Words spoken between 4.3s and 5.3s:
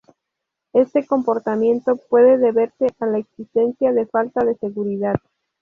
de seguridad.